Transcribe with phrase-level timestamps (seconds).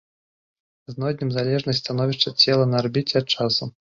[0.93, 3.63] Знойдзем залежнасць становішча цела на арбіце ад часу.